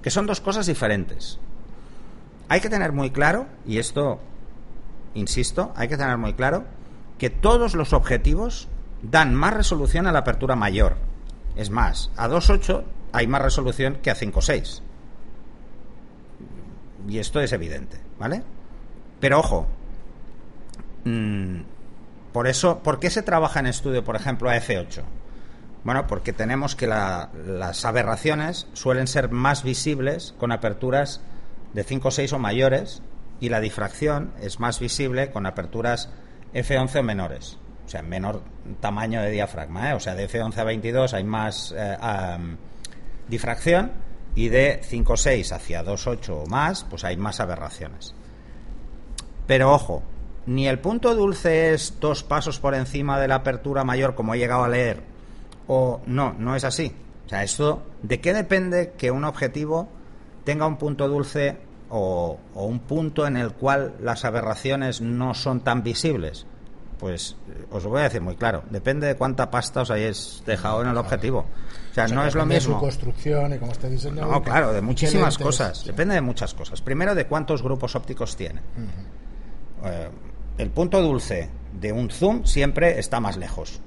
[0.01, 1.39] que son dos cosas diferentes.
[2.47, 4.21] Hay que tener muy claro, y esto,
[5.13, 6.63] insisto, hay que tener muy claro,
[7.17, 8.69] que todos los objetivos
[9.01, 10.95] dan más resolución a la apertura mayor.
[11.57, 14.81] Es más, a 2.8 hay más resolución que a 5.6.
[17.09, 18.43] Y esto es evidente, ¿vale?
[19.19, 19.67] Pero ojo,
[21.07, 21.61] Mm,
[22.33, 25.03] por eso, ¿por qué se trabaja en estudio, por ejemplo, a F8?
[25.83, 31.21] Bueno, porque tenemos que las aberraciones suelen ser más visibles con aperturas
[31.73, 33.01] de 5 o 6 o mayores
[33.39, 36.09] y la difracción es más visible con aperturas
[36.53, 38.41] F11 o menores, o sea, menor
[38.79, 39.93] tamaño de diafragma, ¿eh?
[39.93, 41.97] o sea, de F11 a 22 hay más eh,
[43.27, 43.91] difracción
[44.35, 48.13] y de 5 o 6 hacia 2,8 o más, pues hay más aberraciones.
[49.45, 50.03] Pero ojo,
[50.45, 54.37] ni el punto dulce es dos pasos por encima de la apertura mayor, como he
[54.37, 55.01] llegado a leer,
[55.67, 56.93] o no, no es así.
[57.25, 59.89] O sea, esto, ¿de qué depende que un objetivo
[60.43, 61.57] tenga un punto dulce
[61.89, 66.45] o, un punto en el cual las aberraciones no son tan visibles?
[66.99, 70.41] Pues eh, os lo voy a decir muy claro, depende de cuánta pasta os hayáis
[70.45, 71.45] dejado en el objetivo.
[71.91, 72.75] O sea, no es lo mismo.
[72.75, 74.31] De su construcción y cómo esté diseñado.
[74.31, 75.85] No, claro, de muchísimas cosas.
[75.85, 76.81] Depende de muchas cosas.
[76.81, 78.61] Primero, de cuántos grupos ópticos tiene
[80.57, 81.49] el punto dulce
[81.79, 83.79] de un zoom siempre está más lejos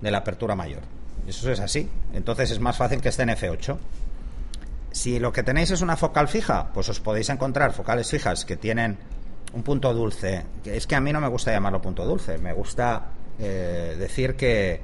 [0.00, 0.82] de la apertura mayor.
[1.26, 1.88] Eso es así.
[2.12, 3.76] Entonces es más fácil que esté en F8.
[4.92, 8.56] Si lo que tenéis es una focal fija, pues os podéis encontrar focales fijas que
[8.56, 8.96] tienen
[9.52, 10.44] un punto dulce.
[10.64, 12.38] Es que a mí no me gusta llamarlo punto dulce.
[12.38, 13.08] Me gusta
[13.38, 14.80] eh, decir que,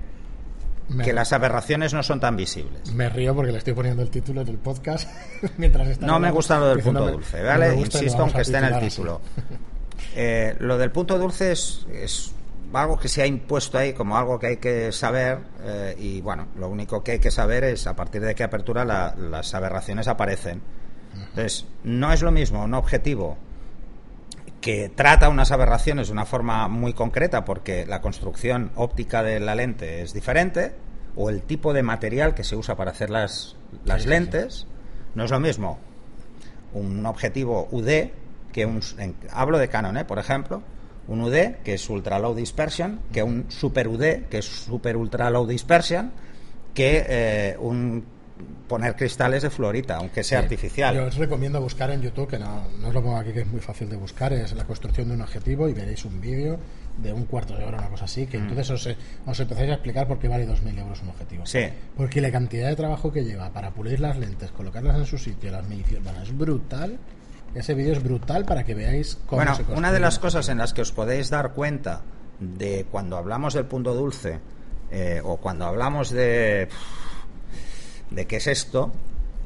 [1.03, 2.93] que las aberraciones no son tan visibles.
[2.93, 5.09] Me río porque le estoy poniendo el título del podcast
[5.57, 7.75] mientras está No me gusta lo del punto dulce, ¿vale?
[7.75, 9.21] Insisto aunque esté en el título.
[10.15, 12.33] Eh, lo del punto dulce es,
[12.75, 16.49] algo que se ha impuesto ahí como algo que hay que saber eh, y bueno,
[16.57, 20.63] lo único que hay que saber es a partir de qué apertura las aberraciones aparecen.
[21.15, 23.37] Entonces, no es lo mismo un objetivo
[24.61, 29.55] que trata unas aberraciones de una forma muy concreta porque la construcción óptica de la
[29.55, 30.75] lente es diferente
[31.17, 34.67] o el tipo de material que se usa para hacer las, las lentes
[35.15, 35.79] no es lo mismo
[36.73, 38.11] un objetivo UD
[38.53, 38.81] que un,
[39.33, 40.05] hablo de Canon, ¿eh?
[40.05, 40.63] por ejemplo,
[41.09, 45.31] un UD que es ultra low dispersion, que un super UD que es super ultra
[45.31, 46.13] low dispersion,
[46.75, 48.05] que eh, un
[48.67, 50.95] poner cristales de fluorita, aunque sea artificial.
[50.95, 53.47] Yo os recomiendo buscar en YouTube, que no, no os lo pongo aquí, que es
[53.47, 56.59] muy fácil de buscar, es la construcción de un objetivo y veréis un vídeo
[56.97, 58.43] de un cuarto de hora, una cosa así, que mm.
[58.43, 61.47] entonces os, os empezáis a explicar por qué vale 2.000 euros un objetivo.
[61.47, 61.65] Sí.
[61.97, 65.51] Porque la cantidad de trabajo que lleva para pulir las lentes, colocarlas en su sitio,
[65.51, 66.99] las mediciones, es brutal.
[67.55, 70.73] Ese vídeo es brutal para que veáis cómo Bueno, una de las cosas en las
[70.73, 72.03] que os podéis dar cuenta
[72.41, 74.41] de cuando hablamos del punto dulce
[74.91, 76.69] eh, o cuando hablamos de
[78.11, 78.93] de qué es esto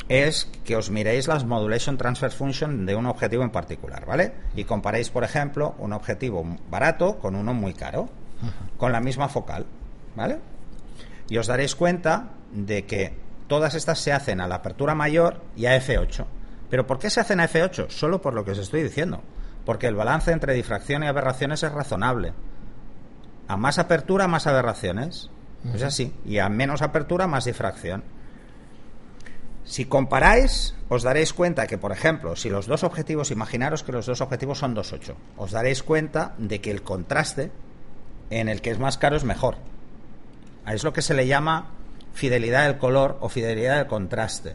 [0.08, 4.32] es que os miréis las modulation transfer function de un objetivo en particular, ¿vale?
[4.54, 8.08] Y comparéis, por ejemplo, un objetivo barato con uno muy caro.
[8.76, 9.64] con la misma focal,
[10.14, 10.38] ¿vale?
[11.30, 13.14] Y os daréis cuenta de que
[13.48, 16.26] todas estas se hacen a la apertura mayor y a f8.
[16.70, 17.90] ¿Pero por qué se hacen a f8?
[17.90, 19.22] Solo por lo que os estoy diciendo.
[19.64, 22.32] Porque el balance entre difracción y aberraciones es razonable.
[23.48, 25.30] A más apertura, más aberraciones.
[25.74, 26.14] Es así.
[26.24, 28.04] Y a menos apertura, más difracción.
[29.64, 34.06] Si comparáis, os daréis cuenta que, por ejemplo, si los dos objetivos, imaginaros que los
[34.06, 37.50] dos objetivos son 2.8, os daréis cuenta de que el contraste
[38.30, 39.56] en el que es más caro es mejor.
[40.68, 41.70] Es lo que se le llama
[42.12, 44.54] fidelidad del color o fidelidad del contraste.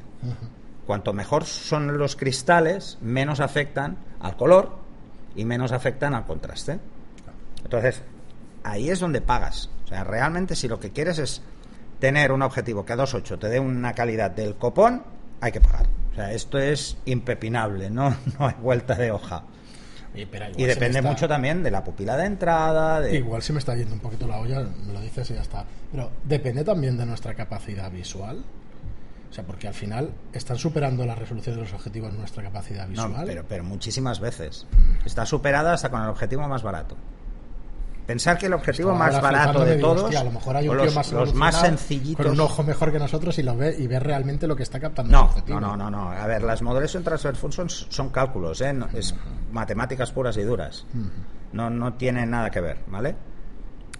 [0.86, 4.78] Cuanto mejor son los cristales, menos afectan al color
[5.36, 6.80] y menos afectan al contraste.
[7.64, 8.02] Entonces,
[8.64, 9.70] ahí es donde pagas.
[9.86, 11.42] O sea, realmente si lo que quieres es
[12.00, 15.04] tener un objetivo que a 2.8 te dé una calidad del copón,
[15.40, 15.86] hay que pagar.
[16.12, 19.44] O sea, esto es impepinable, no, no hay vuelta de hoja.
[20.16, 23.00] y depende mucho también de la pupila de entrada.
[23.02, 23.16] De...
[23.16, 25.66] Igual se me está yendo un poquito la olla, me lo dices y ya está.
[25.92, 28.44] Pero depende también de nuestra capacidad visual.
[29.32, 33.14] O sea, porque al final están superando la resolución de los objetivos nuestra capacidad visual.
[33.14, 34.68] No, pero, pero muchísimas veces.
[35.06, 36.98] Está superada hasta con el objetivo más barato.
[38.06, 41.14] Pensar que el objetivo más barato de, todos, a lo mejor hay un los, más,
[41.14, 44.48] los más sencillitos, con un ojo mejor que nosotros y lo ve y ve realmente
[44.48, 45.12] lo que está captando.
[45.48, 48.76] No, no, no, no, A ver, las moderación transfer functions son cálculos, ¿eh?
[48.94, 49.16] es
[49.54, 50.86] matemáticas puras y duras.
[51.54, 53.16] No, no tienen nada que ver, ¿vale?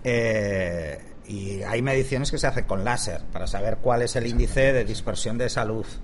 [0.04, 4.74] Eh, y hay mediciones que se hacen con láser para saber cuál es el índice
[4.74, 6.00] de dispersión de esa luz.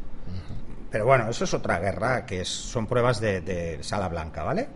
[0.90, 4.68] Pero bueno, eso es otra guerra, que son pruebas de, de sala blanca, ¿vale?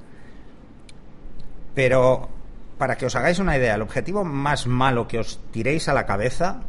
[1.74, 2.30] Pero
[2.78, 6.06] para que os hagáis una idea, el objetivo más malo que os tiréis a la
[6.06, 6.64] cabeza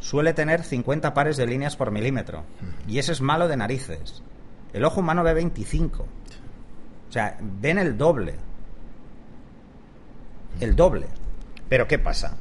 [0.00, 2.44] suele tener 50 pares de líneas por milímetro.
[2.88, 4.22] Y ese es malo de narices.
[4.72, 6.02] El ojo humano ve 25.
[6.02, 8.36] O sea, ven el doble.
[10.60, 11.06] El doble.
[11.68, 12.36] Pero ¿qué pasa?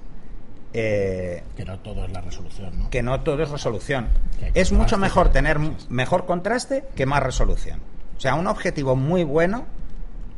[0.73, 2.89] Eh, que no todo es la resolución, ¿no?
[2.89, 4.07] Que no todo es resolución.
[4.53, 5.57] Es mucho mejor tener
[5.89, 7.79] mejor contraste que más resolución.
[8.17, 9.65] O sea, un objetivo muy bueno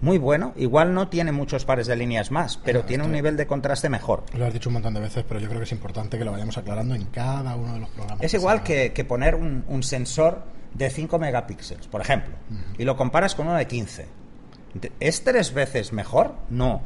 [0.01, 0.53] muy bueno.
[0.55, 4.23] Igual no tiene muchos pares de líneas más, pero tiene un nivel de contraste mejor.
[4.35, 6.31] Lo has dicho un montón de veces, pero yo creo que es importante que lo
[6.31, 8.23] vayamos aclarando en cada uno de los programas.
[8.23, 12.33] Es igual que, poner un, sensor de 5 megapíxeles, por ejemplo,
[12.77, 14.07] y lo comparas con uno de 15.
[14.99, 16.35] ¿Es tres veces mejor?
[16.49, 16.81] No.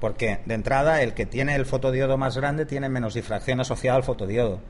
[0.00, 4.02] Porque de entrada el que tiene el fotodiodo más grande tiene menos difracción asociada al
[4.02, 4.60] fotodiodo.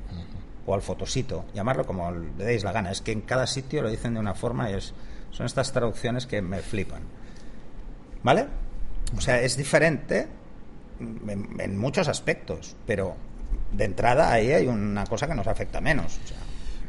[0.67, 2.91] O al fotosito, llamarlo como le deis la gana.
[2.91, 4.93] Es que en cada sitio lo dicen de una forma y es,
[5.31, 7.03] son estas traducciones que me flipan.
[8.23, 8.47] ¿Vale?
[9.17, 10.29] O sea, es diferente
[11.01, 13.17] en, muchos aspectos, pero
[13.73, 16.19] de entrada ahí hay una cosa que nos afecta menos.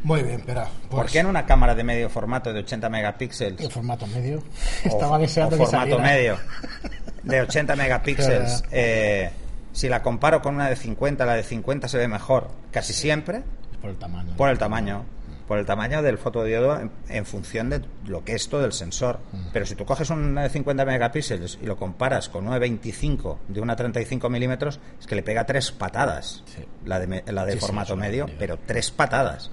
[0.04, 0.67] Muy bien, espera.
[0.89, 3.60] ¿Por pues qué en una cámara de medio formato de 80 megapíxeles?
[3.60, 4.43] ¿De formato medio?
[4.84, 6.38] Estaba deseando formato medio
[7.23, 8.63] de 80 megapíxeles.
[8.71, 9.31] eh,
[9.73, 13.43] si la comparo con una de 50, la de 50 se ve mejor casi siempre.
[13.81, 14.36] Por el tamaño.
[14.36, 15.05] Por el tamaño
[15.51, 16.79] por el tamaño del fotodiodo
[17.10, 19.19] en, función de lo que es todo el sensor.
[19.51, 23.38] Pero si tú coges una de 50 megapíxeles y lo comparas con una de 25
[23.49, 26.45] de una 35 milímetros, es que le pega tres patadas
[26.86, 29.51] la de, la de formato medio, pero tres patadas.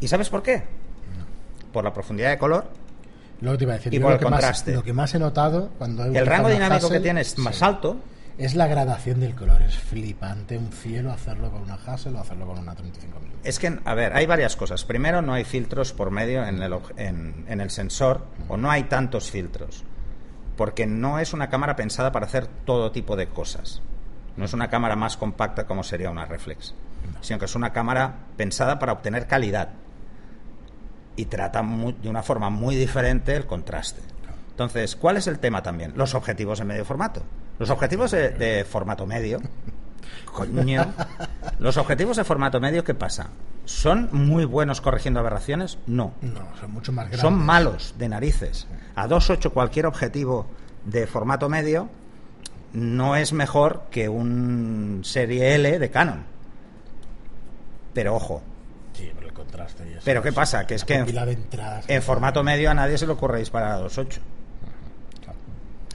[0.00, 0.64] ¿Y sabes por qué?
[1.72, 2.68] Por la profundidad de color
[3.90, 4.72] y por el contraste.
[4.72, 7.98] lo que más he notado cuando el rango dinámico que tienes más alto
[8.38, 12.46] es la gradación del color, es flipante un cielo hacerlo con una Hassel o hacerlo
[12.46, 13.24] con una 35 mm.
[13.44, 14.84] Es que, a ver, hay varias cosas.
[14.84, 19.30] Primero, no hay filtros por medio en el, en, el sensor, o no hay tantos
[19.30, 19.84] filtros,
[20.56, 23.82] porque no es una cámara pensada para hacer todo tipo de cosas.
[24.36, 26.74] No es una cámara más compacta como sería una reflex,
[27.20, 29.70] sino que es una cámara pensada para obtener calidad
[31.16, 34.00] y trata de una forma muy diferente el contraste.
[34.50, 35.92] Entonces, ¿cuál es el tema también?
[35.96, 37.22] Los objetivos en medio formato.
[37.58, 39.40] Los objetivos de, formato medio.
[40.26, 40.92] Coño.
[41.58, 43.30] Los objetivos de formato medio, ¿qué pasa?
[43.64, 45.78] ¿Son muy buenos corrigiendo aberraciones?
[45.86, 46.12] No.
[46.20, 47.20] No, son mucho más grandes.
[47.20, 48.66] Son malos de narices.
[48.94, 50.46] A 2.8 cualquier objetivo
[50.84, 51.88] de formato medio
[52.72, 56.24] no es mejor que un serie L de Canon.
[57.94, 58.42] Pero ojo.
[59.50, 60.66] Pero el contraste y eso Pero ¿qué pasa?
[60.66, 61.04] Que es que
[61.88, 64.18] en, formato medio a nadie se le ocurre disparar a 2.8.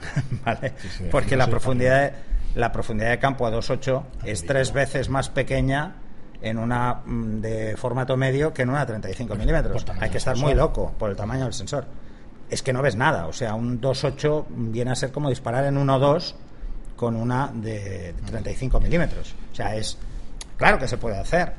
[0.44, 0.72] ¿vale?
[1.10, 2.12] Porque la profundidad, de,
[2.54, 5.96] la profundidad de campo a 2.8 es tres veces más pequeña
[6.40, 9.84] en una mm, de formato medio que en una 35 milímetros.
[10.00, 11.86] Hay que estar muy loco por el tamaño del sensor.
[12.50, 13.26] Es que no ves nada.
[13.26, 16.34] O sea, un 2.8 viene a ser como disparar en 1.2
[16.96, 19.34] con una de 35 milímetros.
[19.52, 19.98] O sea, es.
[20.56, 21.52] Claro que se puede hacer,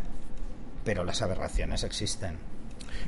[0.89, 2.39] pero las aberraciones existen.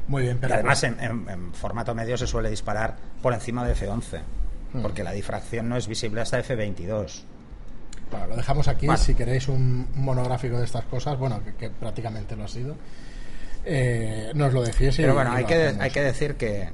[0.08, 0.54] Muy bien, pero.
[0.54, 4.22] además, en, en, formato medio se suele disparar por encima de F11.
[4.74, 4.84] Mm.
[4.84, 7.24] porque la difracción no es visible hasta F22.
[8.12, 8.88] Bueno, lo dejamos aquí.
[8.98, 12.76] Si queréis un monográfico de estas cosas, bueno, que, prácticamente lo ha sido,
[13.66, 14.94] eh, nos lo decís.
[14.96, 16.70] Pero bueno, hay que, hay que decir que,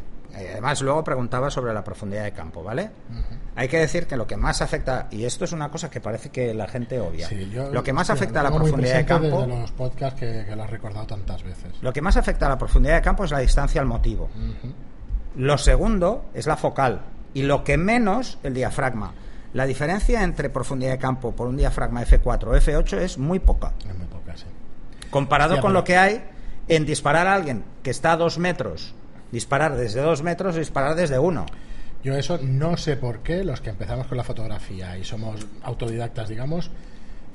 [0.45, 2.89] además luego preguntaba sobre la profundidad de campo, ¿vale?
[3.55, 6.29] Hay que decir que lo que más afecta, y esto es una cosa que parece
[6.29, 7.29] que la gente obvia,
[7.71, 9.45] lo que más afecta a la profundidad de campo...
[9.47, 11.73] los podcasts que, lo has recordado tantas veces.
[11.81, 14.29] Lo que más afecta a la profundidad de campo es la distancia al motivo.
[15.35, 17.01] Lo segundo es la focal,
[17.33, 19.13] y lo que menos el diafragma.
[19.53, 23.73] La diferencia entre profundidad de campo por un diafragma F4 o F8 es muy poca.
[23.79, 24.45] Es muy poca, sí.
[25.09, 26.23] Comparado con lo que hay
[26.67, 28.93] en disparar a alguien que está a dos metros
[29.31, 31.45] disparar desde dos metros o disparar desde uno.
[32.03, 36.29] Yo eso no sé por qué los que empezamos con la fotografía y somos autodidactas,
[36.29, 36.71] digamos,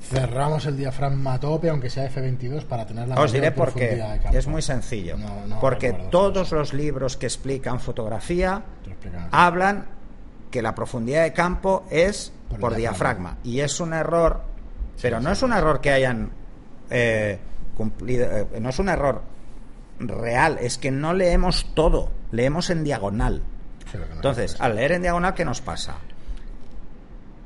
[0.01, 4.01] cerramos el diafragma a tope, aunque sea F22, para tener la Os diré por qué.
[4.31, 5.17] Es muy sencillo.
[5.61, 8.63] porque todos los libros que explican fotografía
[9.31, 9.85] hablan
[10.51, 13.37] que la profundidad de campo es por, diafragma.
[13.43, 14.41] Y es un error,
[15.01, 16.31] pero no es un error que hayan
[16.89, 17.39] eh,
[17.75, 19.32] cumplido, eh, no es un error
[19.99, 23.41] real, es que no leemos todo, leemos en diagonal.
[24.15, 25.97] Entonces, al leer en diagonal, ¿qué nos pasa?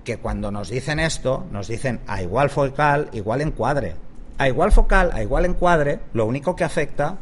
[0.04, 3.96] Que cuando nos dicen esto, nos dicen a igual focal, igual encuadre.
[4.38, 7.18] A igual focal, a igual encuadre, lo único que afecta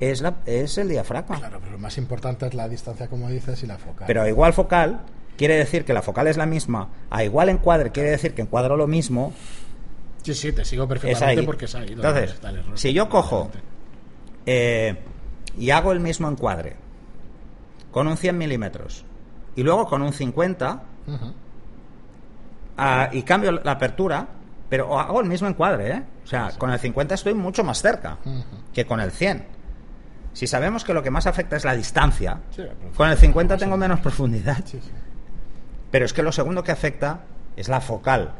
[0.00, 1.38] es, la, es el diafragma.
[1.38, 4.06] Claro, pero lo más importante es la distancia, como dices, y la focal.
[4.06, 5.00] Pero a igual focal
[5.36, 6.88] quiere decir que la focal es la misma.
[7.10, 9.32] A igual encuadre quiere decir que encuadro lo mismo.
[10.22, 11.88] Sí, sí, te sigo perfectamente porque es ahí.
[11.90, 12.36] Entonces,
[12.74, 13.50] si yo cojo
[14.46, 14.96] eh,
[15.56, 16.76] y hago el mismo encuadre
[17.90, 19.04] con un 100 milímetros
[19.56, 20.82] y luego con un 50
[22.76, 24.26] ah, y cambio la apertura,
[24.68, 26.02] pero hago el mismo encuadre, ¿eh?
[26.24, 28.18] O sea, con el 50 estoy mucho más cerca
[28.72, 29.46] que con el 100.
[30.32, 32.40] Si sabemos que lo que más afecta es la distancia,
[32.96, 34.64] con el 50 tengo menos profundidad.
[35.90, 37.20] Pero es que lo segundo que afecta
[37.56, 38.32] es la focal.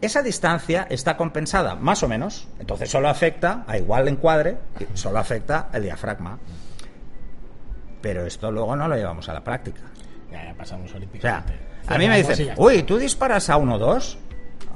[0.00, 4.56] Esa distancia está compensada, más o menos, entonces solo afecta a igual encuadre,
[4.94, 6.38] solo afecta el diafragma.
[8.00, 9.80] Pero esto luego no lo llevamos a la práctica.
[10.30, 11.52] Ya, ya pasamos olímpicamente.
[11.82, 14.16] O sea, a mí me dicen, uy, ¿tú disparas a 1-2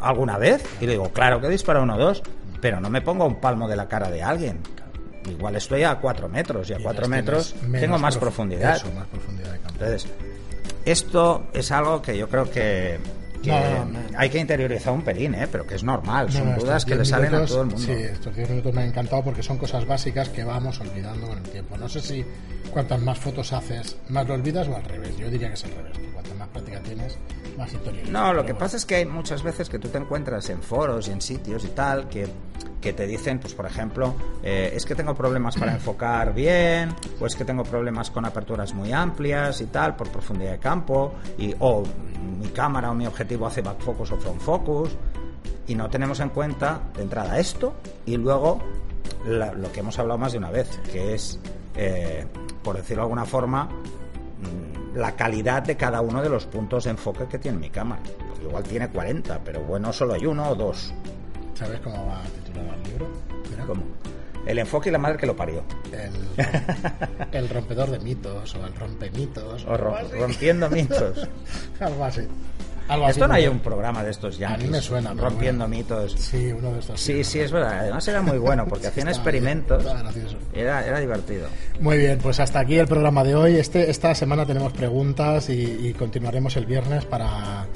[0.01, 0.65] alguna vez?
[0.81, 2.23] Y le digo, claro que disparo a 1-2,
[2.61, 4.59] pero no me pongo un palmo de la cara de alguien.
[5.27, 8.83] Igual estoy a 4 metros y a 4 metros tengo más profundidad.
[8.93, 9.85] más profundidad de campo.
[9.85, 10.11] Entonces,
[10.85, 12.99] esto es algo que yo creo que
[13.51, 15.49] hay que interiorizar un pelín, ¿eh?
[15.51, 17.83] pero que es normal, son dudas que le salen a todo el mundo.
[17.83, 21.39] Sí, estos 10 minutos me han encantado porque son cosas básicas que vamos olvidando con
[21.39, 21.77] el tiempo.
[21.77, 22.25] No sé si
[22.71, 25.17] cuantas más fotos haces, más lo olvidas o al revés.
[25.19, 27.19] Yo diría que es al revés, que cuantas más práctica tienes,
[27.57, 28.11] más interiorizas.
[28.11, 31.09] No, lo que pasa es que hay muchas veces que tú te encuentras en foros
[31.09, 32.27] y en sitios y tal que
[32.83, 37.27] que te dicen, pues por ejemplo, eh, es que tengo problemas para enfocar bien, o
[37.27, 41.55] es que tengo problemas con aperturas muy amplias y tal, por profundidad de campo, y,
[41.61, 41.85] o
[42.39, 44.91] mi cámara o mi objetivo hace back focus o front focus,
[45.67, 48.61] y no tenemos en cuenta de entrada esto y luego
[49.25, 51.39] lo que hemos hablado más de una vez, que es,
[51.77, 52.27] eh,
[52.63, 56.91] por decirlo de alguna forma, mm, la calidad de cada uno de los puntos de
[56.91, 58.03] enfoque que tiene mi cámara.
[58.43, 60.93] Igual tiene 40, pero bueno, solo hay uno o dos.
[61.55, 63.09] ¿Sabes cómo va a titular el libro?
[63.67, 63.83] ¿Cómo?
[64.47, 65.63] El enfoque y la madre que lo parió.
[67.33, 69.65] El, rompedor de mitos o el rompemitos.
[69.67, 71.29] O rompiendo mitos.
[71.81, 72.23] Algo así.
[73.09, 74.55] Esto no hay un programa de estos ya.
[74.55, 75.15] A mí me suena.
[75.15, 76.13] Rompiendo mitos.
[76.19, 77.01] Sí, uno de estos.
[77.01, 77.79] Sí, sí, es verdad.
[77.79, 79.85] Además era muy bueno porque hacían experimentos.
[80.53, 81.49] Era, era divertido.
[81.81, 83.57] Muy bien, pues hasta aquí el programa de hoy.
[83.57, 87.67] Este, esta semana tenemos preguntas y continuaremos el viernes para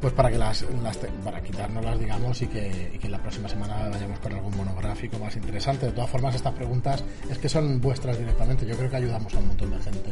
[0.00, 3.88] pues para que las, las para quitárnoslas digamos y que, y que, la próxima semana
[3.90, 5.86] vayamos con algún monográfico más interesante.
[5.86, 8.66] De todas formas estas preguntas es que son vuestras directamente.
[8.66, 10.10] Yo creo que ayudamos a un montón de gente.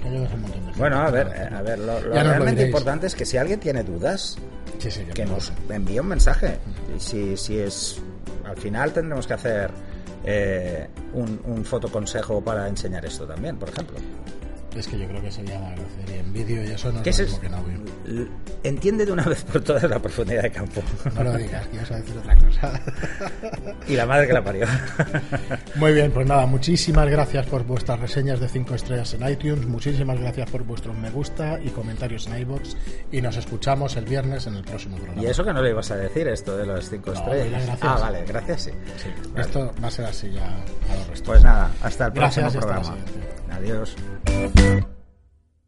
[0.00, 0.78] Que ayudas a un montón de gente.
[0.78, 4.36] Bueno a ver a ver lo, realmente importante es que si alguien tiene dudas
[5.14, 6.58] que nos envíe un mensaje.
[6.96, 8.00] Y si, si es
[8.44, 9.70] al final tendremos que hacer
[10.24, 13.98] eh, un, un fotoconsejo para enseñar esto también por ejemplo
[14.78, 17.24] es que yo creo que sería la grosería en vídeo y eso no es lo
[17.24, 18.28] mismo que en audio.
[18.62, 20.82] Entiende de una vez por todas la profundidad de campo.
[21.14, 22.80] No lo digas, que ibas a decir otra cosa.
[23.88, 24.66] y la madre que la parió.
[25.76, 30.18] Muy bien, pues nada, muchísimas gracias por vuestras reseñas de 5 estrellas en iTunes, muchísimas
[30.18, 32.76] gracias por vuestros me gusta y comentarios en iBox
[33.12, 35.22] y nos escuchamos el viernes en el próximo programa.
[35.22, 37.62] Y eso que no le ibas a decir, esto de las 5 estrellas.
[37.80, 38.70] Ah, vale, gracias, sí.
[39.36, 42.96] Esto va a ser así ya a los Pues nada, hasta el próximo programa.
[43.56, 43.96] Adiós.